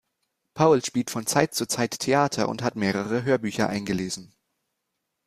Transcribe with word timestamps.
Paul 0.55 0.83
spielt 0.83 1.11
von 1.11 1.27
Zeit 1.27 1.53
zu 1.53 1.67
Zeit 1.67 1.99
Theater 1.99 2.49
und 2.49 2.63
hat 2.63 2.75
mehrere 2.75 3.21
Hörbücher 3.23 3.69
eingelesen. 3.69 4.33